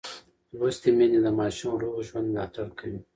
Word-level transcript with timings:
لوستې 0.57 0.89
میندې 0.97 1.19
د 1.23 1.27
ماشوم 1.39 1.73
روغ 1.81 1.95
ژوند 2.07 2.27
ملاتړ 2.33 2.67
کوي. 2.79 2.99